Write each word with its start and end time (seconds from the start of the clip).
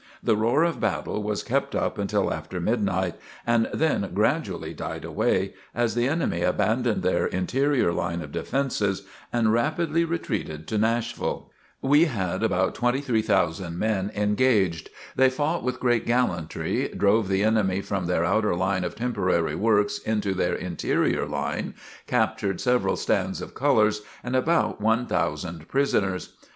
The 0.23 0.35
roar 0.35 0.63
of 0.63 0.79
battle 0.79 1.21
was 1.21 1.43
kept 1.43 1.75
up 1.75 1.99
until 1.99 2.33
after 2.33 2.59
midnight 2.59 3.17
and 3.45 3.69
then 3.71 4.09
gradually 4.15 4.73
died 4.73 5.05
away, 5.05 5.53
as 5.75 5.93
the 5.93 6.07
enemy 6.07 6.41
abandoned 6.41 7.03
their 7.03 7.27
interior 7.27 7.93
line 7.93 8.23
of 8.23 8.31
defences 8.31 9.03
and 9.31 9.53
rapidly 9.53 10.03
retreated 10.03 10.65
to 10.69 10.79
Nashville. 10.79 11.51
We 11.83 12.05
had 12.05 12.41
about 12.41 12.73
23,000 12.73 13.77
men 13.77 14.11
engaged. 14.15 14.89
They 15.15 15.29
fought 15.29 15.61
with 15.61 15.79
great 15.79 16.07
gallantry, 16.07 16.87
drove 16.97 17.27
the 17.27 17.43
enemy 17.43 17.81
from 17.81 18.07
their 18.07 18.25
outer 18.25 18.55
line 18.55 18.83
of 18.83 18.95
temporary 18.95 19.53
works 19.53 19.99
into 19.99 20.33
their 20.33 20.55
interior 20.55 21.27
line, 21.27 21.75
captured 22.07 22.59
several 22.59 22.95
stands 22.95 23.39
of 23.39 23.53
colors 23.53 24.01
and 24.23 24.35
about 24.35 24.81
one 24.81 25.05
thousand 25.05 25.67
prisoners. 25.67 26.33